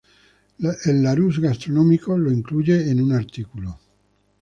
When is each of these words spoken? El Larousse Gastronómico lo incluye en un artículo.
El 0.85 1.03
Larousse 1.03 1.39
Gastronómico 1.41 2.17
lo 2.17 2.31
incluye 2.31 2.89
en 2.89 3.01
un 3.03 3.11
artículo. 3.13 3.77